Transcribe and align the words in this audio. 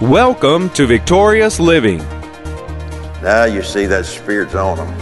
Welcome 0.00 0.70
to 0.74 0.86
Victorious 0.86 1.58
Living. 1.58 1.98
Now 3.20 3.46
you 3.46 3.64
see 3.64 3.84
that 3.86 4.06
spirit's 4.06 4.54
on 4.54 4.76
them. 4.76 4.98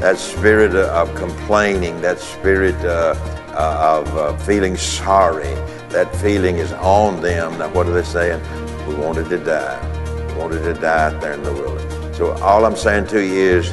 That 0.00 0.18
spirit 0.18 0.74
of 0.74 1.14
complaining, 1.14 2.02
that 2.02 2.18
spirit 2.18 2.74
uh, 2.84 3.14
uh, 3.54 4.02
of 4.04 4.16
uh, 4.18 4.36
feeling 4.36 4.76
sorry, 4.76 5.54
that 5.88 6.14
feeling 6.16 6.56
is 6.56 6.70
on 6.74 7.22
them. 7.22 7.56
Now, 7.56 7.72
what 7.72 7.86
are 7.86 7.92
they 7.92 8.02
saying? 8.02 8.42
We 8.86 8.94
wanted 8.94 9.30
to 9.30 9.38
die. 9.38 10.26
We 10.26 10.34
wanted 10.34 10.64
to 10.64 10.74
die 10.74 11.14
out 11.14 11.22
there 11.22 11.32
in 11.32 11.42
the 11.42 11.54
wilderness. 11.54 12.18
So, 12.18 12.32
all 12.42 12.66
I'm 12.66 12.76
saying 12.76 13.06
to 13.06 13.24
you 13.24 13.32
is 13.32 13.72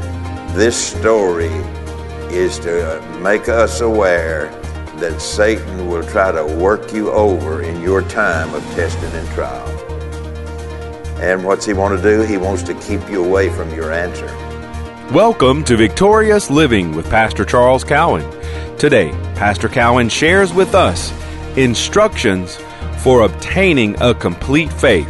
this 0.55 0.77
story 0.77 1.51
is 2.31 2.57
to 2.59 3.01
make 3.21 3.49
us 3.49 3.81
aware 3.81 4.45
that 5.01 5.19
Satan 5.19 5.89
will 5.89 6.03
try 6.03 6.31
to 6.31 6.45
work 6.45 6.93
you 6.93 7.11
over 7.11 7.63
in 7.63 7.81
your 7.81 8.01
time 8.03 8.53
of 8.53 8.63
testing 8.75 9.11
and 9.11 9.27
trial. 9.31 9.76
And 11.19 11.43
what's 11.43 11.65
he 11.65 11.73
want 11.73 11.99
to 11.99 12.03
do? 12.03 12.21
He 12.21 12.37
wants 12.37 12.61
to 12.63 12.75
keep 12.75 13.09
you 13.09 13.25
away 13.25 13.49
from 13.49 13.73
your 13.73 13.91
answer. 13.91 14.27
Welcome 15.11 15.63
to 15.63 15.75
Victorious 15.75 16.51
Living 16.51 16.95
with 16.95 17.09
Pastor 17.09 17.43
Charles 17.43 17.83
Cowan. 17.83 18.29
Today, 18.77 19.09
Pastor 19.33 19.67
Cowan 19.67 20.09
shares 20.09 20.53
with 20.53 20.75
us 20.75 21.11
instructions 21.57 22.57
for 22.99 23.21
obtaining 23.21 23.99
a 23.99 24.13
complete 24.13 24.71
faith. 24.71 25.09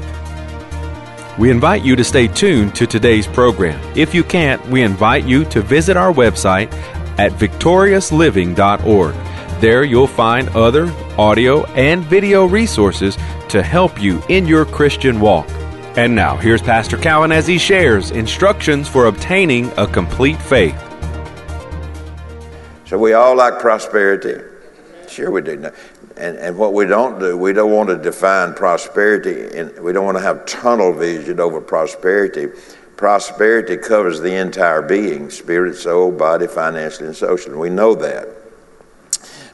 We 1.38 1.52
invite 1.52 1.84
you 1.84 1.98
to 1.98 2.06
stay 2.06 2.30
tuned 2.30 2.74
to 2.76 2.88
today's 2.88 3.28
program. 3.28 3.78
If 3.94 4.16
you 4.16 4.24
can't, 4.24 4.66
we 4.68 4.84
invite 4.84 5.26
you 5.26 5.44
to 5.46 5.62
visit 5.62 5.98
our 5.98 6.14
website 6.14 6.72
at 7.20 7.34
victoriousliving.org. 7.34 9.14
There 9.60 9.84
you'll 9.84 10.08
find 10.08 10.48
other 10.50 10.90
audio 11.18 11.66
and 11.74 12.02
video 12.06 12.46
resources 12.46 13.18
to 13.50 13.62
help 13.62 14.02
you 14.02 14.24
in 14.30 14.46
your 14.46 14.64
Christian 14.64 15.20
walk. 15.20 15.50
And 15.98 16.14
now, 16.14 16.38
here's 16.38 16.62
Pastor 16.62 16.96
Cowan 16.96 17.32
as 17.32 17.48
he 17.48 17.58
shares 17.58 18.12
instructions 18.12 18.88
for 18.88 19.08
obtaining 19.08 19.72
a 19.78 19.88
complete 19.88 20.40
faith. 20.40 20.80
So, 22.86 23.00
we 23.00 23.14
all 23.14 23.36
like 23.36 23.60
prosperity. 23.60 24.44
Sure, 25.10 25.32
we 25.32 25.42
do. 25.42 25.72
And, 26.16 26.38
and 26.38 26.56
what 26.56 26.74
we 26.74 26.86
don't 26.86 27.18
do, 27.18 27.36
we 27.36 27.52
don't 27.52 27.72
want 27.72 27.90
to 27.90 27.98
define 27.98 28.54
prosperity, 28.54 29.58
and 29.58 29.76
we 29.80 29.92
don't 29.92 30.06
want 30.06 30.20
to 30.20 30.24
have 30.24 30.46
tunnel 30.46 30.94
vision 30.94 31.40
over 31.40 31.60
prosperity. 31.60 32.50
Prosperity 32.96 33.76
covers 33.76 34.20
the 34.20 34.36
entire 34.36 34.84
being 34.84 35.32
spirit, 35.32 35.78
soul, 35.78 36.12
body, 36.12 36.46
financially, 36.46 37.08
and 37.08 37.16
socially. 37.16 37.58
We 37.58 37.72
know 37.72 37.96
that. 37.96 38.28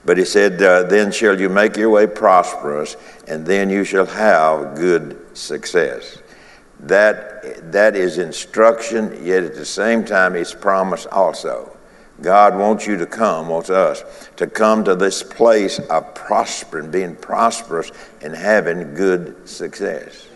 But 0.04 0.18
he 0.18 0.26
said, 0.26 0.62
uh, 0.62 0.84
Then 0.84 1.14
shall 1.14 1.40
you 1.40 1.48
make 1.48 1.78
your 1.78 1.90
way 1.90 2.06
prosperous, 2.06 2.98
and 3.30 3.46
then 3.46 3.70
you 3.70 3.86
shall 3.86 4.08
have 4.08 4.76
good 4.76 5.38
success. 5.38 6.18
That, 6.84 7.72
that 7.72 7.96
is 7.96 8.18
instruction, 8.18 9.26
yet 9.26 9.44
at 9.44 9.56
the 9.56 9.66
same 9.66 10.04
time, 10.04 10.36
it's 10.36 10.54
promise 10.54 11.06
also. 11.06 11.76
God 12.22 12.58
wants 12.58 12.86
you 12.86 12.98
to 12.98 13.06
come, 13.06 13.48
wants 13.48 13.70
us 13.70 14.04
to 14.36 14.48
come 14.48 14.84
to 14.84 14.96
this 14.96 15.24
place 15.24 15.80
of 15.80 16.14
prospering, 16.14 16.92
being 16.92 17.16
prosperous, 17.16 17.92
and 18.22 18.36
having 18.36 18.94
good 18.94 19.48
success. 19.48 20.28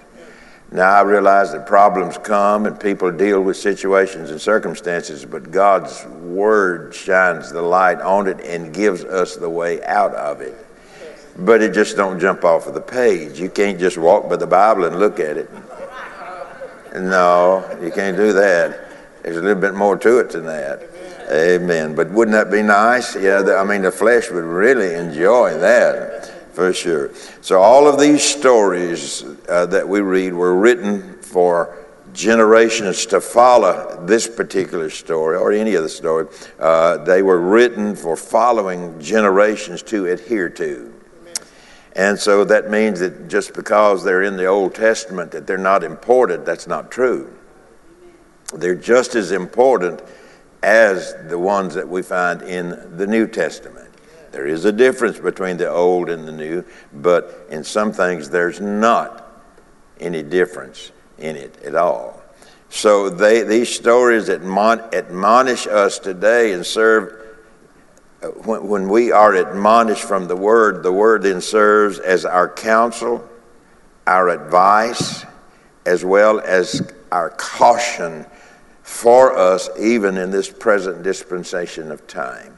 Now 0.72 0.92
I 0.92 1.02
realize 1.02 1.54
that 1.54 1.66
problems 1.66 2.18
come 2.18 2.66
and 2.66 2.78
people 2.78 3.12
deal 3.12 3.42
with 3.42 3.56
situations 3.56 4.32
and 4.32 4.42
circumstances, 4.42 5.24
but 5.24 5.52
God's 5.52 6.06
Word 6.06 6.94
shines 6.94 7.52
the 7.52 7.62
light 7.62 8.02
on 8.02 8.28
it 8.28 8.42
and 8.42 8.74
gives 8.74 9.04
us 9.06 9.38
the 9.38 9.50
way 9.50 9.82
out 9.86 10.14
of 10.16 10.42
it. 10.42 10.66
But 11.38 11.62
it 11.62 11.74
just 11.74 11.96
don't 11.96 12.20
jump 12.20 12.44
off 12.44 12.68
of 12.68 12.74
the 12.74 12.82
page. 12.82 13.40
You 13.40 13.50
can't 13.50 13.80
just 13.80 13.98
walk 13.98 14.28
by 14.28 14.36
the 14.36 14.48
Bible 14.48 14.86
and 14.86 15.00
look 15.00 15.20
at 15.20 15.38
it. 15.38 15.50
No, 17.02 17.78
you 17.82 17.92
can't 17.92 18.18
do 18.18 18.34
that. 18.34 19.24
There's 19.24 19.38
a 19.38 19.42
little 19.42 19.62
bit 19.62 19.76
more 19.76 19.98
to 19.98 20.20
it 20.20 20.32
than 20.32 20.46
that. 20.46 20.84
Amen. 21.30 21.96
But 21.96 22.10
wouldn't 22.12 22.34
that 22.34 22.50
be 22.50 22.62
nice? 22.62 23.16
Yeah, 23.16 23.58
I 23.58 23.64
mean, 23.64 23.82
the 23.82 23.92
flesh 23.92 24.32
would 24.32 24.46
really 24.46 24.94
enjoy 24.94 25.58
that 25.58 26.54
for 26.54 26.74
sure. 26.74 27.12
So, 27.42 27.62
all 27.62 27.88
of 27.88 28.00
these 28.00 28.24
stories 28.24 29.24
uh, 29.50 29.66
that 29.68 29.88
we 29.88 30.00
read 30.02 30.34
were 30.34 30.56
written 30.56 31.22
for 31.22 31.86
generations 32.14 33.06
to 33.08 33.22
follow 33.22 34.04
this 34.06 34.28
particular 34.28 34.90
story 34.90 35.38
or 35.38 35.52
any 35.52 35.76
other 35.76 35.90
story. 35.90 36.28
Uh, 36.60 36.98
they 36.98 37.22
were 37.22 37.40
written 37.40 37.96
for 37.96 38.16
following 38.16 39.00
generations 39.00 39.84
to 39.84 40.08
adhere 40.08 40.50
to. 40.50 40.94
And 41.98 42.20
so 42.20 42.44
that 42.46 42.70
means 42.70 43.00
that 43.00 43.28
just 43.28 43.56
because 43.56 44.04
they're 44.04 44.22
in 44.22 44.38
the 44.38 44.46
Old 44.46 44.76
Testament 44.76 45.32
that 45.32 45.48
they're 45.48 45.58
not 45.58 45.84
important, 45.84 46.46
that's 46.46 46.68
not 46.68 46.92
true. 46.92 47.34
They're 48.54 48.76
just 48.76 49.16
as 49.16 49.32
important 49.32 50.02
as 50.62 51.16
the 51.28 51.40
ones 51.40 51.74
that 51.74 51.90
we 51.90 52.04
find 52.04 52.44
in 52.44 52.98
the 52.98 53.08
New 53.08 53.28
Testament. 53.28 53.90
There 54.32 54.46
is 54.46 54.66
a 54.66 54.72
difference 54.72 55.18
between 55.18 55.58
the 55.58 55.70
old 55.70 56.10
and 56.10 56.28
the 56.28 56.32
new, 56.32 56.64
but 56.94 57.48
in 57.50 57.64
some 57.64 57.92
things 57.92 58.30
there's 58.30 58.62
not 58.62 59.28
any 60.00 60.22
difference 60.22 60.92
in 61.18 61.36
it 61.36 61.58
at 61.64 61.74
all. 61.74 62.22
So 62.70 63.10
they, 63.10 63.42
these 63.42 63.74
stories 63.74 64.30
admonish 64.30 65.66
us 65.66 65.98
today 65.98 66.54
and 66.54 66.64
serve. 66.64 67.24
When, 68.22 68.68
when 68.68 68.90
we 68.90 69.12
are 69.12 69.36
admonished 69.36 70.04
from 70.04 70.28
the 70.28 70.36
Word, 70.36 70.82
the 70.82 70.92
Word 70.92 71.24
then 71.24 71.40
serves 71.42 72.00
as 72.00 72.26
our 72.26 72.50
counsel, 72.50 73.28
our 74.08 74.30
advice, 74.30 75.24
as 75.86 76.04
well 76.04 76.40
as 76.40 76.92
our 77.12 77.30
caution 77.30 78.26
for 78.82 79.38
us, 79.38 79.70
even 79.80 80.18
in 80.18 80.32
this 80.32 80.50
present 80.50 81.04
dispensation 81.04 81.92
of 81.92 82.08
time. 82.08 82.58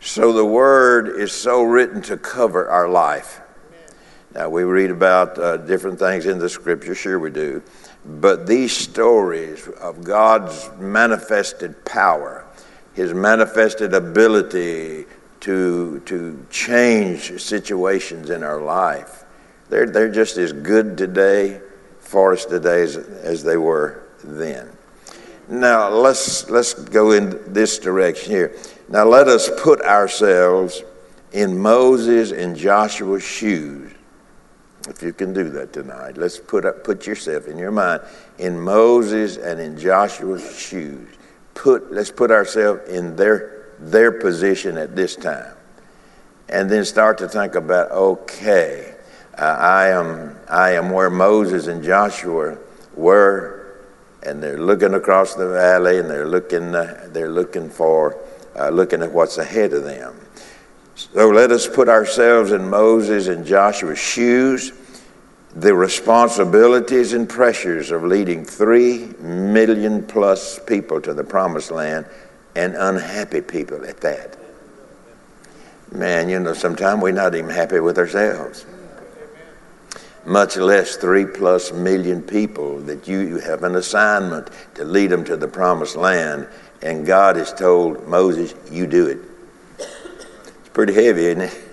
So 0.00 0.32
the 0.32 0.44
Word 0.44 1.08
is 1.20 1.32
so 1.32 1.62
written 1.62 2.00
to 2.02 2.16
cover 2.16 2.68
our 2.68 2.88
life. 2.88 3.40
Now, 4.32 4.48
we 4.48 4.62
read 4.62 4.90
about 4.90 5.38
uh, 5.38 5.56
different 5.58 5.98
things 5.98 6.26
in 6.26 6.38
the 6.38 6.48
Scripture, 6.48 6.94
sure 6.94 7.18
we 7.18 7.30
do, 7.30 7.62
but 8.04 8.46
these 8.46 8.72
stories 8.72 9.66
of 9.80 10.04
God's 10.04 10.70
manifested 10.78 11.84
power, 11.84 12.45
His 12.96 13.12
manifested 13.12 13.92
ability 13.92 15.04
to, 15.40 16.00
to 16.06 16.46
change 16.50 17.40
situations 17.40 18.30
in 18.30 18.42
our 18.42 18.60
life, 18.60 19.24
they're, 19.68 19.86
they're 19.86 20.10
just 20.10 20.38
as 20.38 20.54
good 20.54 20.96
today 20.96 21.60
for 22.00 22.32
us 22.32 22.46
today 22.46 22.82
as, 22.82 22.96
as 22.96 23.44
they 23.44 23.58
were 23.58 24.08
then. 24.24 24.70
Now, 25.46 25.90
let's, 25.90 26.48
let's 26.48 26.72
go 26.72 27.12
in 27.12 27.52
this 27.52 27.78
direction 27.78 28.32
here. 28.32 28.56
Now 28.88 29.04
let 29.04 29.28
us 29.28 29.50
put 29.58 29.82
ourselves 29.82 30.82
in 31.32 31.58
Moses 31.58 32.32
and 32.32 32.56
Joshua's 32.56 33.22
shoes. 33.22 33.92
If 34.88 35.02
you 35.02 35.12
can 35.12 35.34
do 35.34 35.50
that 35.50 35.74
tonight, 35.74 36.16
let's 36.16 36.38
put 36.38 36.64
up, 36.64 36.82
put 36.82 37.06
yourself 37.06 37.46
in 37.46 37.58
your 37.58 37.72
mind 37.72 38.02
in 38.38 38.58
Moses 38.58 39.36
and 39.36 39.60
in 39.60 39.76
Joshua's 39.76 40.58
shoes. 40.58 41.08
Put, 41.56 41.92
let's 41.92 42.12
put 42.12 42.30
ourselves 42.30 42.88
in 42.88 43.16
their, 43.16 43.72
their 43.80 44.12
position 44.12 44.78
at 44.78 44.94
this 44.94 45.16
time. 45.16 45.54
And 46.48 46.70
then 46.70 46.84
start 46.84 47.18
to 47.18 47.28
think 47.28 47.56
about, 47.56 47.90
okay, 47.90 48.94
uh, 49.36 49.42
I, 49.42 49.88
am, 49.88 50.38
I 50.48 50.74
am 50.74 50.90
where 50.90 51.10
Moses 51.10 51.66
and 51.66 51.82
Joshua 51.82 52.56
were, 52.94 53.82
and 54.22 54.40
they're 54.40 54.60
looking 54.60 54.94
across 54.94 55.34
the 55.34 55.48
valley 55.48 55.98
and 55.98 56.08
they're 56.08 56.28
looking, 56.28 56.74
uh, 56.74 57.08
they're 57.12 57.30
looking 57.30 57.68
for 57.68 58.22
uh, 58.58 58.70
looking 58.70 59.02
at 59.02 59.12
what's 59.12 59.38
ahead 59.38 59.72
of 59.72 59.84
them. 59.84 60.14
So 60.94 61.28
let 61.28 61.50
us 61.50 61.66
put 61.66 61.88
ourselves 61.88 62.52
in 62.52 62.70
Moses 62.70 63.26
and 63.28 63.44
Joshua's 63.44 63.98
shoes, 63.98 64.72
the 65.56 65.74
responsibilities 65.74 67.14
and 67.14 67.26
pressures 67.26 67.90
of 67.90 68.04
leading 68.04 68.44
three 68.44 69.06
million 69.20 70.06
plus 70.06 70.58
people 70.58 71.00
to 71.00 71.14
the 71.14 71.24
promised 71.24 71.70
land 71.70 72.04
and 72.54 72.74
unhappy 72.74 73.40
people 73.40 73.82
at 73.86 73.98
that. 74.02 74.36
Man, 75.90 76.28
you 76.28 76.38
know, 76.38 76.52
sometimes 76.52 77.02
we're 77.02 77.12
not 77.12 77.34
even 77.34 77.48
happy 77.48 77.80
with 77.80 77.98
ourselves. 77.98 78.66
Much 80.26 80.56
less 80.58 80.96
three 80.96 81.24
plus 81.24 81.72
million 81.72 82.20
people 82.20 82.80
that 82.80 83.08
you 83.08 83.38
have 83.38 83.62
an 83.62 83.76
assignment 83.76 84.50
to 84.74 84.84
lead 84.84 85.06
them 85.06 85.24
to 85.24 85.38
the 85.38 85.48
promised 85.48 85.96
land 85.96 86.46
and 86.82 87.06
God 87.06 87.36
has 87.36 87.54
told 87.54 88.06
Moses, 88.06 88.54
You 88.70 88.86
do 88.86 89.06
it. 89.06 89.18
It's 89.78 90.68
pretty 90.74 90.92
heavy, 90.92 91.26
isn't 91.26 91.40
it? 91.42 91.65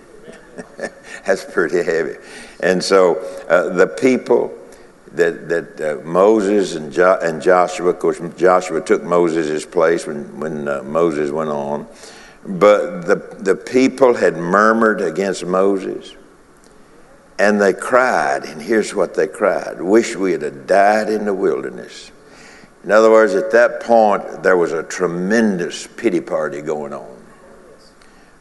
That's 1.25 1.46
pretty 1.46 1.84
heavy. 1.84 2.16
And 2.62 2.84
so 2.84 3.18
uh, 3.50 3.70
the 3.70 3.88
people 3.88 4.58
that, 5.14 5.48
that 5.50 5.81
uh, 5.81 6.02
Moses 6.04 6.75
and, 6.75 6.92
jo- 6.92 7.20
and 7.22 7.42
Joshua, 7.42 7.90
of 7.90 8.00
course, 8.00 8.20
Joshua 8.38 8.81
took 8.81 9.04
Moses' 9.04 9.66
place 9.66 10.08
when, 10.08 10.40
when 10.40 10.68
uh, 10.68 10.84
Moses 10.84 11.31
went 11.31 11.50
on, 11.50 11.88
but 12.46 13.04
the, 13.04 13.16
the 13.40 13.56
people 13.56 14.14
had 14.16 14.36
murmured 14.36 15.02
against 15.02 15.46
Moses 15.46 16.16
And 17.40 17.60
they 17.60 17.74
cried, 17.74 18.44
and 18.46 18.62
here's 18.62 18.94
what 18.94 19.16
they 19.16 19.28
cried 19.28 19.81
Wish 19.81 20.16
we 20.16 20.34
had 20.34 20.68
died 20.68 21.10
in 21.10 21.26
the 21.26 21.34
wilderness. 21.34 22.12
In 22.84 22.92
other 22.92 23.10
words, 23.10 23.34
at 23.34 23.52
that 23.52 23.81
point, 23.81 24.44
there 24.44 24.58
was 24.58 24.74
a 24.74 24.84
tremendous 24.84 25.88
pity 25.88 26.19
party 26.22 26.62
going 26.62 26.94
on 26.94 27.18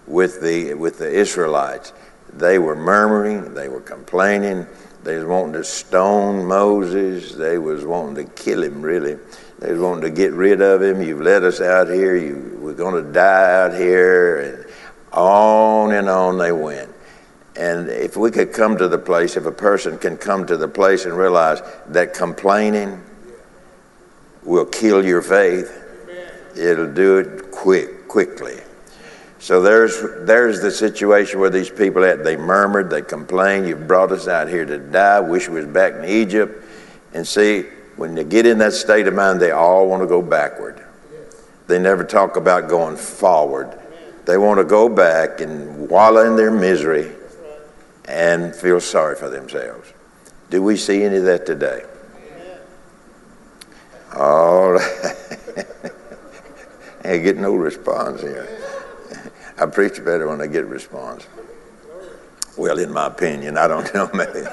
with 0.06 0.42
the, 0.42 0.74
with 0.74 0.98
the 0.98 1.10
Israelites. 1.10 1.92
They 2.34 2.58
were 2.58 2.76
murmuring, 2.76 3.54
they 3.54 3.68
were 3.68 3.80
complaining, 3.80 4.66
they 5.04 5.16
was 5.16 5.24
wanting 5.24 5.54
to 5.54 5.64
stone 5.64 6.44
Moses, 6.46 7.34
they 7.34 7.58
was 7.58 7.84
wanting 7.84 8.24
to 8.24 8.32
kill 8.32 8.62
him, 8.62 8.80
really. 8.80 9.18
They 9.58 9.72
was 9.72 9.80
wanting 9.80 10.02
to 10.02 10.10
get 10.10 10.32
rid 10.32 10.60
of 10.60 10.82
him. 10.82 11.02
You've 11.02 11.20
let 11.20 11.44
us 11.44 11.60
out 11.60 11.88
here, 11.88 12.16
you, 12.16 12.58
we're 12.60 12.74
going 12.74 13.04
to 13.04 13.12
die 13.12 13.62
out 13.62 13.74
here. 13.74 14.40
And 14.40 14.66
on 15.12 15.92
and 15.92 16.08
on 16.08 16.38
they 16.38 16.52
went. 16.52 16.90
And 17.56 17.88
if 17.88 18.16
we 18.16 18.30
could 18.30 18.52
come 18.52 18.76
to 18.78 18.88
the 18.88 18.98
place, 18.98 19.36
if 19.36 19.44
a 19.44 19.52
person 19.52 19.98
can 19.98 20.16
come 20.16 20.46
to 20.46 20.56
the 20.56 20.68
place 20.68 21.04
and 21.04 21.16
realize 21.16 21.60
that 21.88 22.14
complaining 22.14 23.02
will 24.42 24.64
kill 24.66 25.04
your 25.04 25.22
faith, 25.22 25.78
it'll 26.56 26.92
do 26.92 27.18
it 27.18 27.50
quick, 27.50 28.08
quickly. 28.08 28.58
So 29.42 29.60
there's, 29.60 30.00
there's 30.24 30.60
the 30.60 30.70
situation 30.70 31.40
where 31.40 31.50
these 31.50 31.68
people 31.68 32.04
at, 32.04 32.22
they 32.22 32.36
murmured, 32.36 32.90
they 32.90 33.02
complained, 33.02 33.66
you 33.66 33.74
brought 33.74 34.12
us 34.12 34.28
out 34.28 34.46
here 34.48 34.64
to 34.64 34.78
die, 34.78 35.18
wish 35.18 35.48
we 35.48 35.56
was 35.56 35.66
back 35.66 35.94
in 35.94 36.04
Egypt. 36.04 36.64
And 37.12 37.26
see, 37.26 37.62
when 37.96 38.14
they 38.14 38.22
get 38.22 38.46
in 38.46 38.58
that 38.58 38.72
state 38.72 39.08
of 39.08 39.14
mind, 39.14 39.40
they 39.40 39.50
all 39.50 39.88
want 39.88 40.00
to 40.00 40.06
go 40.06 40.22
backward. 40.22 40.84
They 41.66 41.80
never 41.80 42.04
talk 42.04 42.36
about 42.36 42.68
going 42.68 42.94
forward. 42.94 43.76
They 44.26 44.38
want 44.38 44.58
to 44.58 44.64
go 44.64 44.88
back 44.88 45.40
and 45.40 45.88
wallow 45.88 46.24
in 46.24 46.36
their 46.36 46.52
misery 46.52 47.10
and 48.04 48.54
feel 48.54 48.78
sorry 48.78 49.16
for 49.16 49.28
themselves. 49.28 49.92
Do 50.50 50.62
we 50.62 50.76
see 50.76 51.02
any 51.02 51.16
of 51.16 51.24
that 51.24 51.46
today? 51.46 51.82
All 54.14 54.74
right. 54.74 55.16
I 57.04 57.18
get 57.18 57.38
no 57.38 57.56
response 57.56 58.20
here. 58.20 58.71
I 59.58 59.66
preach 59.66 59.96
better 60.04 60.28
when 60.28 60.40
I 60.40 60.46
get 60.46 60.64
a 60.64 60.66
response. 60.66 61.26
Well, 62.56 62.78
in 62.78 62.92
my 62.92 63.06
opinion, 63.06 63.56
I 63.56 63.68
don't 63.68 63.92
know, 63.94 64.10
maybe. 64.12 64.46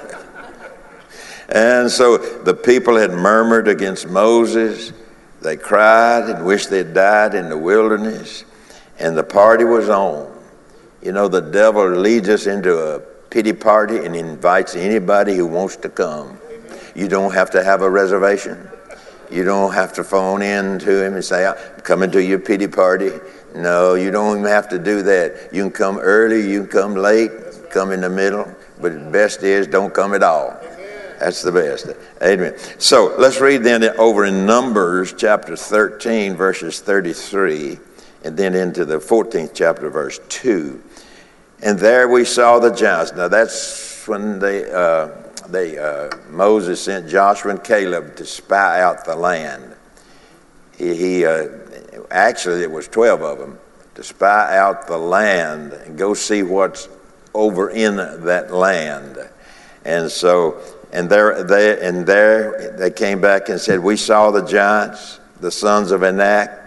and 1.49 1.89
so 1.89 2.17
the 2.17 2.53
people 2.53 2.95
had 2.95 3.11
murmured 3.11 3.67
against 3.67 4.07
Moses. 4.07 4.93
They 5.41 5.57
cried 5.57 6.29
and 6.29 6.45
wished 6.45 6.69
they'd 6.69 6.93
died 6.93 7.33
in 7.33 7.49
the 7.49 7.57
wilderness. 7.57 8.45
And 8.99 9.17
the 9.17 9.23
party 9.23 9.63
was 9.63 9.89
on. 9.89 10.35
You 11.01 11.13
know, 11.13 11.29
the 11.29 11.41
devil 11.41 11.89
leads 11.89 12.27
us 12.27 12.45
into 12.45 12.77
a 12.77 12.99
pity 13.29 13.53
party 13.53 13.97
and 13.97 14.15
invites 14.15 14.75
anybody 14.75 15.35
who 15.35 15.45
wants 15.45 15.77
to 15.77 15.89
come. 15.89 16.37
You 16.95 17.07
don't 17.07 17.33
have 17.33 17.49
to 17.51 17.63
have 17.63 17.81
a 17.81 17.89
reservation. 17.89 18.67
You 19.31 19.43
don't 19.43 19.73
have 19.73 19.93
to 19.93 20.03
phone 20.03 20.41
in 20.41 20.79
to 20.79 21.05
him 21.05 21.13
and 21.13 21.23
say, 21.23 21.45
I'm 21.45 21.55
coming 21.81 22.11
to 22.11 22.21
your 22.23 22.39
pity 22.39 22.67
party. 22.67 23.11
No, 23.55 23.95
you 23.95 24.11
don't 24.11 24.39
even 24.39 24.49
have 24.49 24.69
to 24.69 24.79
do 24.79 25.01
that. 25.03 25.49
You 25.51 25.63
can 25.63 25.71
come 25.71 25.97
early, 25.97 26.49
you 26.49 26.61
can 26.63 26.71
come 26.71 26.95
late, 26.95 27.31
come 27.69 27.91
in 27.91 28.01
the 28.01 28.09
middle, 28.09 28.47
but 28.79 28.93
the 28.93 29.11
best 29.11 29.43
is 29.43 29.67
don't 29.67 29.93
come 29.93 30.13
at 30.13 30.23
all. 30.23 30.59
That's 31.19 31.41
the 31.41 31.51
best. 31.51 31.87
Amen. 32.23 32.57
So 32.77 33.13
let's 33.17 33.41
read 33.41 33.63
then 33.63 33.83
over 33.99 34.25
in 34.25 34.45
Numbers 34.45 35.13
chapter 35.17 35.55
13, 35.55 36.35
verses 36.35 36.79
33, 36.79 37.77
and 38.23 38.37
then 38.37 38.55
into 38.55 38.85
the 38.85 38.99
14th 38.99 39.51
chapter, 39.53 39.89
verse 39.89 40.19
2. 40.29 40.81
And 41.61 41.77
there 41.77 42.07
we 42.07 42.23
saw 42.23 42.59
the 42.59 42.69
giants. 42.69 43.11
Now 43.13 43.27
that's 43.27 44.07
when 44.07 44.39
they, 44.39 44.71
uh, 44.71 45.09
they 45.49 45.77
uh, 45.77 46.09
Moses 46.29 46.81
sent 46.81 47.09
Joshua 47.09 47.51
and 47.51 47.63
Caleb 47.63 48.15
to 48.15 48.25
spy 48.25 48.81
out 48.81 49.03
the 49.03 49.15
land. 49.15 49.75
He, 50.77 50.95
he 50.95 51.25
uh, 51.25 51.49
actually 52.11 52.63
it 52.63 52.71
was 52.71 52.87
twelve 52.87 53.21
of 53.21 53.39
them 53.39 53.59
to 53.95 54.03
spy 54.03 54.57
out 54.57 54.87
the 54.87 54.97
land 54.97 55.73
and 55.73 55.97
go 55.97 56.13
see 56.13 56.43
what's 56.43 56.87
over 57.33 57.69
in 57.69 57.95
that 57.95 58.51
land. 58.51 59.17
And 59.85 60.11
so, 60.11 60.59
and 60.91 61.09
there, 61.09 61.43
they, 61.43 61.85
and 61.85 62.05
there 62.05 62.75
they 62.77 62.91
came 62.91 63.21
back 63.21 63.49
and 63.49 63.59
said, 63.59 63.79
"We 63.79 63.97
saw 63.97 64.31
the 64.31 64.45
giants, 64.45 65.19
the 65.39 65.51
sons 65.51 65.91
of 65.91 66.03
Anak." 66.03 66.59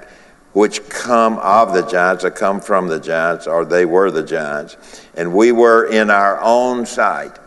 which 0.53 0.87
come 0.89 1.39
of 1.39 1.73
the 1.73 1.83
giants, 1.87 2.25
or 2.25 2.31
come 2.31 2.61
from 2.61 2.87
the 2.87 3.01
giants, 3.01 3.47
or 3.47 3.65
they 3.65 3.87
were 3.87 4.11
the 4.11 4.23
giants. 4.23 4.77
And 5.15 5.33
we 5.33 5.51
were 5.51 5.87
in 5.87 6.11
our 6.11 6.39
own 6.43 6.85
sight. 6.85 7.39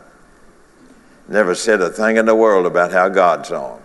Never 1.27 1.55
said 1.55 1.81
a 1.81 1.89
thing 1.89 2.17
in 2.17 2.25
the 2.25 2.35
world 2.35 2.65
about 2.65 2.91
how 2.91 3.09
God 3.09 3.45
saw 3.45 3.75
them. 3.75 3.84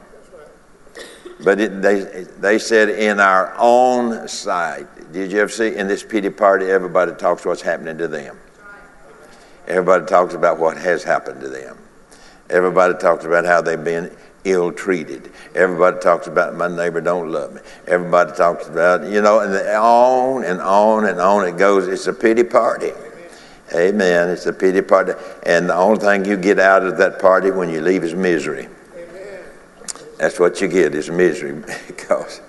But 1.43 1.61
it, 1.61 1.83
they, 1.83 2.25
they 2.39 2.59
said 2.59 2.91
in 2.91 3.21
our 3.21 3.55
own 3.59 4.29
sight. 4.29 4.87
Did 5.13 5.33
you 5.33 5.41
ever 5.41 5.51
see 5.51 5.75
in 5.75 5.89
this 5.89 6.03
pity 6.03 6.31
party, 6.31 6.67
everybody 6.67 7.15
talks 7.15 7.45
what's 7.45 7.63
happening 7.63 7.99
to 7.99 8.09
them? 8.09 8.39
Everybody 9.67 10.07
talks 10.07 10.35
about 10.35 10.59
what 10.59 10.77
has 10.77 11.03
happened 11.03 11.41
to 11.41 11.49
them. 11.49 11.79
Everybody 12.49 12.95
talks 12.99 13.25
about 13.25 13.45
how 13.45 13.61
they've 13.63 13.83
been 13.83 14.15
ill 14.45 14.73
treated. 14.73 15.31
Everybody 15.55 16.01
talks 16.01 16.27
about 16.27 16.55
my 16.55 16.69
neighbor 16.69 17.01
don't 17.01 17.31
love 17.31 17.55
me. 17.55 17.61
Everybody 17.87 18.33
talks 18.33 18.69
about, 18.69 19.05
you 19.05 19.23
know, 19.23 19.41
and 19.41 19.55
on 19.55 20.45
and 20.45 20.61
on 20.61 21.07
and 21.07 21.21
on 21.21 21.47
it 21.47 21.57
goes. 21.57 21.87
It's 21.87 22.07
a 22.07 22.13
pity 22.13 22.43
party. 22.45 22.93
Amen. 23.75 24.31
It's 24.31 24.47
a 24.47 24.53
pity 24.53 24.83
party. 24.83 25.13
And 25.45 25.69
the 25.69 25.75
only 25.75 26.01
thing 26.01 26.25
you 26.25 26.37
get 26.37 26.59
out 26.59 26.85
of 26.85 26.97
that 26.99 27.21
party 27.21 27.51
when 27.51 27.71
you 27.71 27.81
leave 27.81 28.03
is 28.03 28.15
misery. 28.15 28.69
That's 30.21 30.39
what 30.39 30.61
you 30.61 30.69
get 30.69 30.95
is 30.95 31.11
misery 31.11 31.63
because 31.89 32.41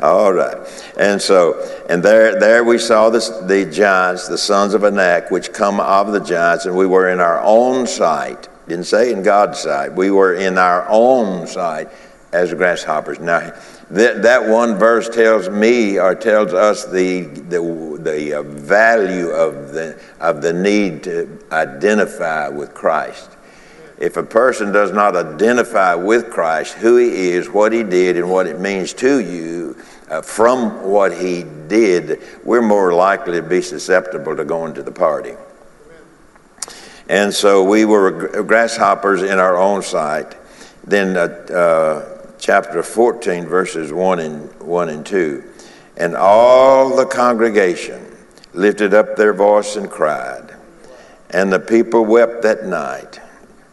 all 0.00 0.32
right. 0.32 0.56
And 0.98 1.22
so, 1.22 1.62
and 1.88 2.02
there, 2.02 2.38
there 2.38 2.64
we 2.64 2.78
saw 2.78 3.08
this, 3.08 3.28
the 3.28 3.64
giants, 3.64 4.26
the 4.26 4.36
sons 4.36 4.74
of 4.74 4.82
Anak, 4.82 5.30
which 5.30 5.52
come 5.52 5.78
of 5.78 6.12
the 6.12 6.18
giants, 6.18 6.66
and 6.66 6.76
we 6.76 6.84
were 6.84 7.08
in 7.08 7.20
our 7.20 7.40
own 7.42 7.86
sight 7.86 8.48
didn't 8.68 8.86
say 8.86 9.12
in 9.12 9.22
God's 9.22 9.58
sight. 9.58 9.92
We 9.92 10.10
were 10.10 10.34
in 10.34 10.56
our 10.56 10.86
own 10.88 11.46
sight 11.46 11.88
as 12.32 12.54
grasshoppers. 12.54 13.18
Now, 13.18 13.52
that, 13.90 14.22
that 14.22 14.48
one 14.48 14.76
verse 14.76 15.08
tells 15.08 15.50
me 15.50 15.98
or 15.98 16.14
tells 16.14 16.54
us 16.54 16.86
the, 16.86 17.22
the, 17.22 17.98
the 18.00 18.38
uh, 18.38 18.42
value 18.42 19.28
of 19.28 19.72
the, 19.72 20.00
of 20.20 20.40
the 20.40 20.52
need 20.52 21.02
to 21.04 21.38
identify 21.52 22.48
with 22.48 22.72
Christ. 22.72 23.36
If 23.98 24.16
a 24.16 24.22
person 24.22 24.72
does 24.72 24.92
not 24.92 25.16
identify 25.16 25.94
with 25.94 26.30
Christ, 26.30 26.74
who 26.74 26.96
he 26.96 27.30
is, 27.30 27.48
what 27.48 27.72
he 27.72 27.82
did, 27.82 28.16
and 28.16 28.30
what 28.30 28.46
it 28.46 28.58
means 28.58 28.92
to 28.94 29.20
you, 29.20 29.76
uh, 30.08 30.22
from 30.22 30.82
what 30.82 31.16
he 31.16 31.44
did, 31.68 32.20
we're 32.44 32.62
more 32.62 32.92
likely 32.92 33.40
to 33.40 33.42
be 33.42 33.62
susceptible 33.62 34.36
to 34.36 34.44
going 34.44 34.74
to 34.74 34.82
the 34.82 34.92
party. 34.92 35.34
And 37.08 37.32
so 37.32 37.62
we 37.62 37.84
were 37.84 38.42
grasshoppers 38.42 39.22
in 39.22 39.38
our 39.38 39.56
own 39.56 39.82
sight. 39.82 40.36
Then 40.84 41.16
uh, 41.16 41.20
uh, 41.20 42.32
chapter 42.38 42.82
14, 42.82 43.46
verses 43.46 43.92
1 43.92 44.18
and, 44.18 44.60
1 44.60 44.88
and 44.88 45.06
2. 45.06 45.44
And 45.96 46.16
all 46.16 46.96
the 46.96 47.06
congregation 47.06 48.16
lifted 48.52 48.94
up 48.94 49.16
their 49.16 49.32
voice 49.32 49.76
and 49.76 49.90
cried. 49.90 50.54
And 51.30 51.52
the 51.52 51.60
people 51.60 52.04
wept 52.04 52.42
that 52.42 52.66
night. 52.66 53.20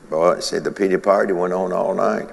Boy, 0.09 0.39
said 0.39 0.63
the 0.63 0.71
pity 0.71 0.97
party 0.97 1.33
went 1.33 1.53
on 1.53 1.71
all 1.71 1.93
night. 1.93 2.29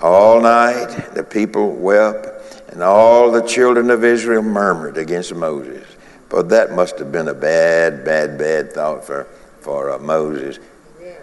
All 0.00 0.40
night 0.40 1.14
the 1.14 1.24
people 1.24 1.72
wept, 1.72 2.72
and 2.72 2.82
all 2.82 3.30
the 3.30 3.42
children 3.42 3.90
of 3.90 4.04
Israel 4.04 4.42
murmured 4.42 4.96
against 4.96 5.34
Moses. 5.34 5.86
But 6.28 6.48
that 6.50 6.72
must 6.72 6.98
have 7.00 7.10
been 7.10 7.28
a 7.28 7.34
bad, 7.34 8.04
bad, 8.04 8.38
bad 8.38 8.72
thought 8.72 9.04
for 9.04 9.26
for 9.60 9.90
uh, 9.90 9.98
Moses. 9.98 10.58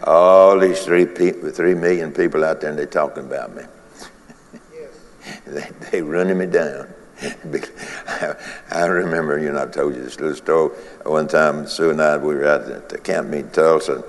All 0.04 0.60
these 0.60 0.84
three 0.84 1.06
people, 1.06 1.50
three 1.50 1.74
million 1.74 2.12
people 2.12 2.44
out 2.44 2.62
there, 2.62 2.70
and 2.70 2.78
they're 2.78 2.86
talking 2.86 3.26
about 3.26 3.56
me. 3.56 3.64
they 5.48 5.70
they 5.92 6.02
running 6.02 6.38
me 6.38 6.46
down. 6.46 6.94
I 8.72 8.86
remember, 8.86 9.40
you 9.40 9.52
know, 9.52 9.64
I 9.64 9.66
told 9.66 9.96
you 9.96 10.04
this 10.04 10.20
little 10.20 10.36
story. 10.36 10.78
One 11.04 11.28
time, 11.28 11.66
Sue 11.66 11.90
and 11.90 12.02
I, 12.02 12.18
we 12.18 12.36
were 12.36 12.46
out 12.46 12.70
at 12.70 12.90
the 12.90 13.00
camp 13.00 13.30
meeting 13.30 13.50
Tulsa, 13.50 14.04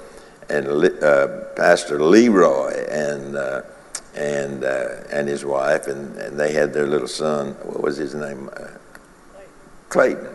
and 0.51 0.67
uh, 1.03 1.29
Pastor 1.57 2.03
Leroy 2.03 2.87
and 2.89 3.37
uh, 3.37 3.63
and 4.15 4.65
uh, 4.65 4.97
and 5.11 5.29
his 5.29 5.45
wife, 5.45 5.87
and, 5.87 6.17
and 6.17 6.39
they 6.39 6.53
had 6.53 6.73
their 6.73 6.87
little 6.87 7.09
son. 7.09 7.53
What 7.63 7.83
was 7.83 7.97
his 7.97 8.15
name? 8.15 8.51
Uh, 8.57 8.69
Clayton. 9.89 10.29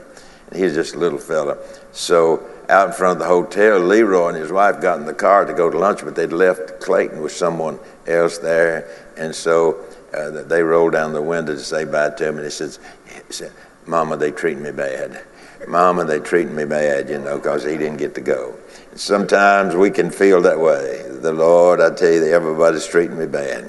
And 0.48 0.58
he 0.58 0.64
was 0.64 0.74
just 0.74 0.96
a 0.96 0.98
little 0.98 1.20
fella. 1.20 1.58
So 1.92 2.48
out 2.70 2.88
in 2.88 2.94
front 2.94 3.14
of 3.14 3.20
the 3.20 3.28
hotel, 3.28 3.80
Leroy 3.80 4.30
and 4.30 4.38
his 4.38 4.52
wife 4.52 4.82
got 4.82 5.00
in 5.00 5.06
the 5.06 5.14
car 5.14 5.46
to 5.46 5.54
go 5.54 5.70
to 5.70 5.78
lunch, 5.78 6.04
but 6.04 6.16
they'd 6.16 6.32
left 6.32 6.80
Clayton 6.80 7.22
with 7.22 7.32
someone 7.32 7.80
else 8.08 8.38
there. 8.38 8.90
And 9.18 9.34
so 9.34 9.84
uh, 10.14 10.30
they 10.30 10.64
rolled 10.64 10.94
down 10.94 11.14
the 11.14 11.22
window 11.22 11.54
to 11.54 11.60
say 11.60 11.86
bye 11.86 12.10
to 12.10 12.28
him, 12.28 12.36
and 12.36 12.46
he 12.46 12.52
says, 12.52 12.80
he 13.06 13.34
said, 13.34 13.52
Mama, 13.86 14.18
they 14.18 14.32
treating 14.32 14.64
me 14.64 14.72
bad. 14.72 15.24
Mama, 15.68 16.04
they 16.06 16.20
treating 16.20 16.56
me 16.56 16.66
bad, 16.66 17.10
you 17.10 17.20
know, 17.20 17.38
because 17.38 17.64
he 17.64 17.78
didn't 17.78 17.98
get 17.98 18.16
to 18.16 18.22
go. 18.22 18.56
Sometimes 18.96 19.76
we 19.76 19.90
can 19.90 20.12
feel 20.12 20.42
that 20.42 20.60
way. 20.60 21.04
The 21.08 21.34
Lord, 21.34 21.82
I 21.82 21.94
tell 21.96 22.12
you, 22.12 22.26
everybody's 22.26 22.86
treating 22.86 23.18
me 23.18 23.26
bad. 23.26 23.66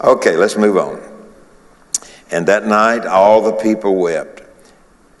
Okay, 0.00 0.36
let's 0.36 0.56
move 0.56 0.76
on. 0.76 1.00
And 2.30 2.46
that 2.48 2.66
night 2.66 3.06
all 3.06 3.42
the 3.42 3.52
people 3.52 3.96
wept, 3.96 4.42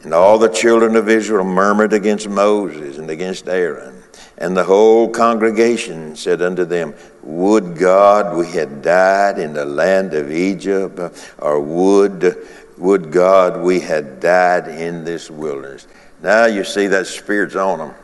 and 0.02 0.14
all 0.14 0.38
the 0.38 0.48
children 0.48 0.96
of 0.96 1.08
Israel 1.08 1.44
murmured 1.44 1.92
against 1.92 2.28
Moses 2.28 2.98
and 2.98 3.10
against 3.10 3.48
Aaron. 3.48 4.02
And 4.38 4.56
the 4.56 4.64
whole 4.64 5.08
congregation 5.08 6.16
said 6.16 6.42
unto 6.42 6.64
them, 6.64 6.94
Would 7.22 7.78
God 7.78 8.36
we 8.36 8.50
had 8.50 8.82
died 8.82 9.38
in 9.38 9.52
the 9.52 9.64
land 9.64 10.14
of 10.14 10.32
Egypt, 10.32 10.98
or 11.38 11.60
would, 11.60 12.36
would 12.78 13.12
God 13.12 13.62
we 13.62 13.80
had 13.80 14.20
died 14.20 14.68
in 14.68 15.04
this 15.04 15.30
wilderness? 15.30 15.86
Now 16.22 16.46
you 16.46 16.64
see 16.64 16.86
that 16.88 17.06
spirit's 17.06 17.54
on 17.54 17.78
them. 17.78 17.94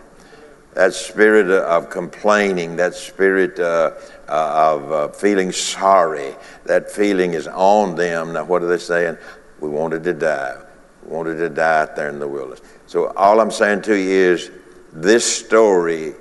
That 0.81 0.95
spirit 0.95 1.51
of 1.51 1.91
complaining, 1.91 2.77
that 2.77 2.95
spirit 2.95 3.61
uh, 3.61 3.91
uh, 4.27 4.73
of 4.75 4.91
uh, 4.91 5.09
feeling 5.09 5.53
sorry, 5.53 6.35
that 6.65 6.91
feeling 6.91 7.35
is 7.35 7.47
on 7.49 7.97
them. 7.97 8.33
Now, 8.33 8.45
what 8.45 8.63
are 8.63 8.67
they 8.67 8.79
saying? 8.79 9.19
We 9.61 9.69
wanted 9.69 10.03
to 10.05 10.15
die. 10.15 10.57
We 11.05 11.15
wanted 11.15 11.35
to 11.35 11.51
die 11.51 11.83
out 11.83 11.97
there 11.97 12.09
in 12.09 12.19
the 12.19 12.27
wilderness. 12.27 12.63
So, 12.87 13.09
all 13.09 13.43
I'm 13.43 13.51
saying 13.51 13.83
to 13.83 13.95
you 13.95 14.09
is 14.09 14.51
this 14.91 15.23
story 15.23 16.15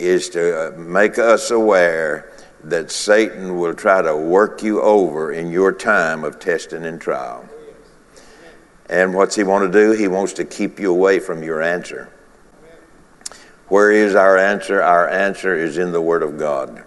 is 0.00 0.28
to 0.30 0.74
uh, 0.74 0.76
make 0.76 1.20
us 1.20 1.52
aware 1.52 2.32
that 2.64 2.90
Satan 2.90 3.56
will 3.56 3.72
try 3.72 4.02
to 4.02 4.16
work 4.16 4.64
you 4.64 4.82
over 4.82 5.32
in 5.32 5.52
your 5.52 5.72
time 5.72 6.24
of 6.24 6.40
testing 6.40 6.86
and 6.86 7.00
trial. 7.00 7.48
And 8.90 9.14
what's 9.14 9.36
he 9.36 9.44
want 9.44 9.72
to 9.72 9.80
do? 9.80 9.92
He 9.92 10.08
wants 10.08 10.32
to 10.32 10.44
keep 10.44 10.80
you 10.80 10.90
away 10.90 11.20
from 11.20 11.44
your 11.44 11.62
answer. 11.62 12.12
Where 13.72 13.90
is 13.90 14.14
our 14.14 14.36
answer? 14.36 14.82
Our 14.82 15.08
answer 15.08 15.56
is 15.56 15.78
in 15.78 15.92
the 15.92 16.00
Word 16.02 16.22
of 16.22 16.36
God. 16.36 16.84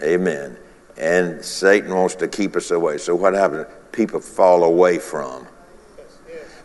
Amen. 0.00 0.56
And 0.96 1.44
Satan 1.44 1.92
wants 1.92 2.14
to 2.14 2.28
keep 2.28 2.54
us 2.54 2.70
away. 2.70 2.98
So 2.98 3.16
what 3.16 3.34
happens? 3.34 3.66
People 3.90 4.20
fall 4.20 4.62
away 4.62 4.98
from. 5.00 5.48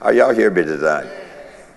Are 0.03 0.13
y'all 0.13 0.35
here 0.35 0.51
today? 0.51 1.25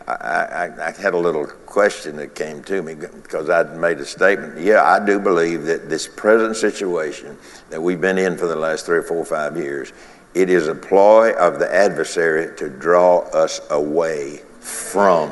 I, 0.07 0.13
I, 0.13 0.89
I, 0.89 0.93
had 1.01 1.15
a 1.15 1.17
little 1.17 1.47
question 1.47 2.17
that 2.17 2.35
came 2.35 2.63
to 2.65 2.83
me 2.83 2.95
because 2.95 3.49
I'd 3.49 3.75
made 3.79 4.01
a 4.01 4.05
statement. 4.05 4.61
Yeah, 4.61 4.85
I 4.85 5.03
do 5.03 5.19
believe 5.19 5.63
that 5.63 5.89
this 5.89 6.07
present 6.07 6.57
situation 6.57 7.39
that 7.71 7.81
we've 7.81 8.03
been 8.03 8.19
in 8.19 8.37
for 8.37 8.49
the 8.49 8.57
last 8.57 8.85
three 8.85 8.99
or 8.99 9.03
four 9.03 9.17
or 9.17 9.25
five 9.25 9.57
years, 9.57 9.95
it 10.35 10.51
is 10.51 10.69
a 10.69 10.75
ploy 10.75 11.33
of 11.33 11.59
the 11.59 11.75
adversary 11.75 12.55
to 12.59 12.69
draw 12.69 13.21
us 13.31 13.63
away 13.71 14.43
from 14.61 15.31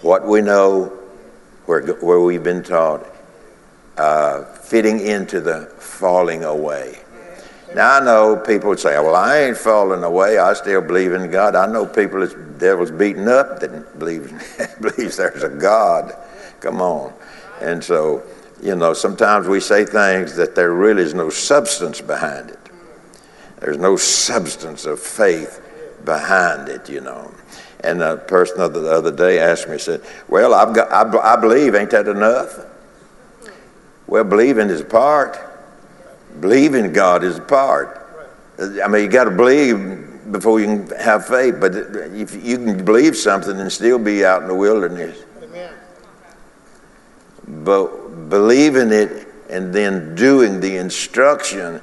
what 0.00 0.26
we 0.26 0.42
know, 0.42 0.98
where, 1.66 1.82
where 1.94 2.20
we've 2.20 2.42
been 2.42 2.62
taught, 2.62 3.06
uh, 3.96 4.44
fitting 4.44 5.00
into 5.00 5.40
the 5.40 5.66
falling 5.78 6.44
away. 6.44 6.98
Now 7.74 8.00
I 8.00 8.04
know 8.04 8.36
people 8.36 8.68
would 8.70 8.80
say, 8.80 8.98
"Well, 8.98 9.14
I 9.14 9.38
ain't 9.38 9.56
falling 9.56 10.02
away. 10.02 10.38
I 10.38 10.52
still 10.52 10.82
believe 10.82 11.12
in 11.12 11.30
God." 11.30 11.54
I 11.54 11.66
know 11.66 11.86
people 11.86 12.20
that's 12.20 12.34
devil's 12.58 12.90
beaten 12.90 13.28
up 13.28 13.60
that 13.60 13.98
believes 13.98 14.30
believes 14.80 15.16
there's 15.16 15.42
a 15.42 15.48
God. 15.48 16.14
Come 16.60 16.82
on, 16.82 17.14
and 17.60 17.82
so 17.82 18.22
you 18.62 18.76
know 18.76 18.92
sometimes 18.92 19.48
we 19.48 19.58
say 19.60 19.86
things 19.86 20.36
that 20.36 20.54
there 20.54 20.72
really 20.72 21.02
is 21.02 21.14
no 21.14 21.30
substance 21.30 22.00
behind 22.00 22.50
it. 22.50 22.58
There's 23.60 23.78
no 23.78 23.96
substance 23.96 24.84
of 24.84 25.00
faith 25.00 25.60
behind 26.04 26.68
it, 26.68 26.88
you 26.88 27.00
know. 27.00 27.32
And 27.80 28.00
a 28.02 28.16
person 28.16 28.58
the 28.58 28.90
other 28.90 29.10
day 29.10 29.40
asked 29.40 29.68
me, 29.68 29.78
said, 29.78 30.02
Well, 30.28 30.54
I've 30.54 30.74
got, 30.74 30.90
I, 30.92 31.34
I 31.34 31.40
believe, 31.40 31.74
ain't 31.74 31.90
that 31.90 32.06
enough? 32.06 32.60
Well, 34.06 34.24
believing 34.24 34.68
is 34.68 34.80
a 34.80 34.84
part. 34.84 35.38
Believing 36.40 36.92
God 36.92 37.24
is 37.24 37.38
a 37.38 37.42
part. 37.42 37.98
I 38.58 38.86
mean, 38.88 39.02
you 39.02 39.08
got 39.08 39.24
to 39.24 39.30
believe 39.30 40.30
before 40.30 40.60
you 40.60 40.66
can 40.66 40.88
have 40.98 41.26
faith, 41.26 41.56
but 41.60 41.74
if 41.74 42.44
you 42.44 42.56
can 42.58 42.84
believe 42.84 43.16
something 43.16 43.58
and 43.58 43.70
still 43.72 43.98
be 43.98 44.24
out 44.24 44.42
in 44.42 44.48
the 44.48 44.54
wilderness. 44.54 45.24
Amen. 45.42 45.74
But 47.64 48.28
believing 48.28 48.92
it 48.92 49.28
and 49.50 49.74
then 49.74 50.14
doing 50.14 50.60
the 50.60 50.76
instruction 50.76 51.80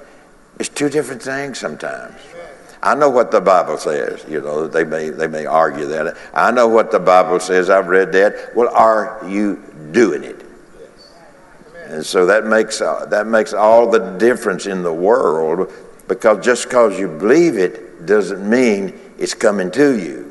is 0.58 0.70
two 0.70 0.90
different 0.90 1.22
things 1.22 1.60
sometimes. 1.60 2.16
I 2.82 2.96
know 2.96 3.10
what 3.10 3.32
the 3.32 3.42
Bible 3.42 3.78
says. 3.78 4.26
You 4.30 4.42
know, 4.42 4.68
they 4.68 4.84
may 4.84 5.10
they 5.10 5.28
may 5.28 5.46
argue 5.46 5.86
that. 5.88 6.16
I 6.34 6.52
know 6.52 6.68
what 6.68 6.92
the 6.92 7.00
Bible 7.00 7.40
says. 7.40 7.70
I've 7.70 7.88
read 7.88 8.12
that. 8.14 8.56
Well, 8.56 8.74
are 8.74 9.22
you 9.28 9.62
doing 9.92 10.24
it? 10.24 10.46
And 11.88 12.06
so 12.06 12.26
that 12.28 12.46
makes 12.46 12.82
uh, 12.82 13.06
that 13.08 13.28
makes 13.28 13.54
all 13.54 13.90
the 13.90 14.18
difference 14.18 14.66
in 14.66 14.84
the 14.84 14.94
world 14.94 15.74
because 16.08 16.44
just 16.44 16.66
because 16.66 16.98
you 16.98 17.08
believe 17.08 17.58
it 17.58 18.06
doesn't 18.06 18.48
mean 18.48 18.98
it's 19.18 19.34
coming 19.34 19.72
to 19.72 20.00
you. 20.00 20.26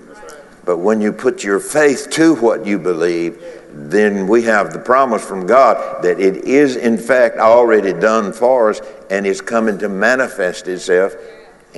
But 0.64 0.78
when 0.78 1.00
you 1.00 1.12
put 1.12 1.44
your 1.44 1.60
faith 1.60 2.08
to 2.12 2.34
what 2.36 2.64
you 2.64 2.78
believe, 2.78 3.42
then 3.72 4.26
we 4.26 4.42
have 4.42 4.72
the 4.72 4.78
promise 4.78 5.24
from 5.24 5.46
God 5.46 6.02
that 6.02 6.20
it 6.20 6.44
is 6.44 6.76
in 6.76 6.96
fact 6.96 7.38
already 7.38 7.92
done 7.92 8.32
for 8.32 8.70
us 8.70 8.80
and 9.10 9.26
is 9.26 9.40
coming 9.40 9.78
to 9.78 9.88
manifest 9.88 10.68
itself 10.68 11.14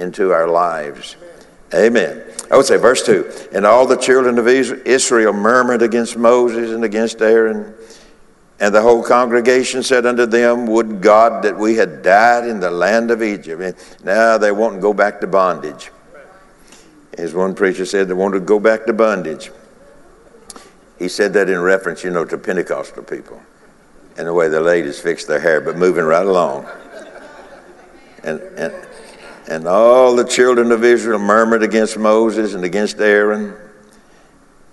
into 0.00 0.32
our 0.32 0.48
lives. 0.48 1.16
Amen. 1.72 2.24
I 2.50 2.56
would 2.56 2.66
say, 2.66 2.76
verse 2.76 3.04
2 3.06 3.48
And 3.52 3.64
all 3.64 3.86
the 3.86 3.96
children 3.96 4.38
of 4.38 4.48
Israel 4.48 5.32
murmured 5.32 5.82
against 5.82 6.16
Moses 6.16 6.70
and 6.70 6.84
against 6.84 7.20
Aaron. 7.20 7.74
And 8.58 8.74
the 8.74 8.82
whole 8.82 9.02
congregation 9.02 9.82
said 9.82 10.04
unto 10.04 10.26
them, 10.26 10.66
Would 10.66 11.00
God 11.00 11.44
that 11.44 11.56
we 11.56 11.76
had 11.76 12.02
died 12.02 12.46
in 12.46 12.60
the 12.60 12.70
land 12.70 13.10
of 13.10 13.22
Egypt. 13.22 13.62
And 13.62 13.76
now 14.04 14.36
they 14.36 14.52
want 14.52 14.74
to 14.74 14.80
go 14.80 14.92
back 14.92 15.20
to 15.20 15.26
bondage. 15.26 15.90
As 17.16 17.32
one 17.34 17.54
preacher 17.54 17.86
said, 17.86 18.08
they 18.08 18.14
want 18.14 18.34
to 18.34 18.40
go 18.40 18.60
back 18.60 18.86
to 18.86 18.92
bondage. 18.92 19.50
He 20.98 21.08
said 21.08 21.32
that 21.32 21.48
in 21.48 21.60
reference, 21.60 22.04
you 22.04 22.10
know, 22.10 22.24
to 22.26 22.36
Pentecostal 22.36 23.02
people 23.02 23.40
and 24.18 24.26
the 24.26 24.34
way 24.34 24.48
the 24.48 24.60
ladies 24.60 25.00
fix 25.00 25.24
their 25.24 25.40
hair, 25.40 25.60
but 25.62 25.76
moving 25.76 26.04
right 26.04 26.26
along. 26.26 26.66
And, 28.22 28.40
and, 28.58 28.74
and 29.50 29.66
all 29.66 30.14
the 30.14 30.24
children 30.24 30.70
of 30.70 30.84
Israel 30.84 31.18
murmured 31.18 31.64
against 31.64 31.98
Moses 31.98 32.54
and 32.54 32.64
against 32.64 33.00
Aaron. 33.00 33.52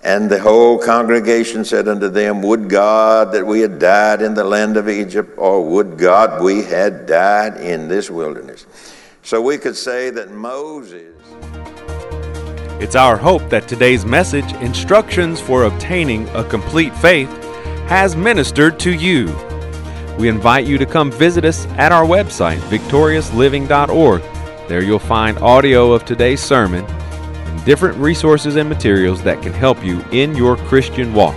And 0.04 0.30
the 0.30 0.38
whole 0.38 0.78
congregation 0.78 1.64
said 1.64 1.88
unto 1.88 2.08
them, 2.08 2.42
Would 2.42 2.70
God 2.70 3.32
that 3.32 3.44
we 3.44 3.58
had 3.58 3.80
died 3.80 4.22
in 4.22 4.34
the 4.34 4.44
land 4.44 4.76
of 4.76 4.88
Egypt, 4.88 5.36
or 5.36 5.68
would 5.68 5.98
God 5.98 6.40
we 6.40 6.62
had 6.62 7.06
died 7.06 7.56
in 7.56 7.88
this 7.88 8.08
wilderness? 8.08 8.66
So 9.24 9.42
we 9.42 9.58
could 9.58 9.76
say 9.76 10.10
that 10.10 10.30
Moses. 10.30 11.12
It's 12.80 12.94
our 12.94 13.16
hope 13.16 13.50
that 13.50 13.66
today's 13.66 14.06
message, 14.06 14.52
Instructions 14.62 15.40
for 15.40 15.64
Obtaining 15.64 16.28
a 16.28 16.44
Complete 16.44 16.94
Faith, 16.94 17.28
has 17.88 18.14
ministered 18.14 18.78
to 18.78 18.94
you. 18.94 19.36
We 20.16 20.28
invite 20.28 20.66
you 20.66 20.78
to 20.78 20.86
come 20.86 21.10
visit 21.10 21.44
us 21.44 21.66
at 21.72 21.90
our 21.90 22.04
website, 22.04 22.58
victoriousliving.org 22.70 24.22
there 24.68 24.82
you'll 24.82 24.98
find 24.98 25.38
audio 25.38 25.92
of 25.92 26.04
today's 26.04 26.42
sermon 26.42 26.84
and 26.84 27.64
different 27.64 27.96
resources 27.96 28.56
and 28.56 28.68
materials 28.68 29.22
that 29.22 29.40
can 29.42 29.52
help 29.52 29.82
you 29.82 30.04
in 30.12 30.36
your 30.36 30.56
Christian 30.56 31.14
walk. 31.14 31.36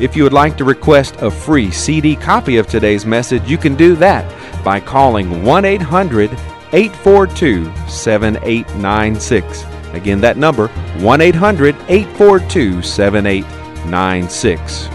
If 0.00 0.16
you 0.16 0.24
would 0.24 0.32
like 0.32 0.56
to 0.56 0.64
request 0.64 1.14
a 1.20 1.30
free 1.30 1.70
CD 1.70 2.16
copy 2.16 2.56
of 2.56 2.66
today's 2.66 3.06
message, 3.06 3.48
you 3.48 3.56
can 3.56 3.76
do 3.76 3.94
that 3.96 4.24
by 4.64 4.80
calling 4.80 5.44
1 5.44 5.64
800 5.64 6.30
842 6.72 7.72
7896. 7.88 9.64
Again, 9.92 10.20
that 10.20 10.36
number 10.36 10.66
1 10.98 11.20
800 11.20 11.76
842 11.88 12.82
7896. 12.82 14.88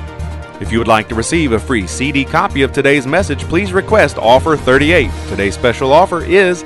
If 0.60 0.74
you 0.74 0.80
would 0.80 0.90
like 0.90 1.08
to 1.08 1.16
receive 1.16 1.54
a 1.54 1.60
free 1.60 1.88
CD 1.88 2.26
copy 2.26 2.64
of 2.64 2.74
today's 2.74 3.08
message, 3.08 3.46
please 3.46 3.72
request 3.72 4.18
offer 4.18 4.58
38. 4.58 5.10
Today's 5.30 5.54
special 5.54 5.94
offer 5.94 6.22
is 6.22 6.66